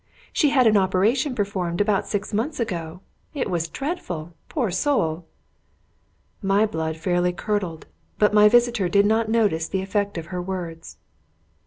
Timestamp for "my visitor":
8.33-8.89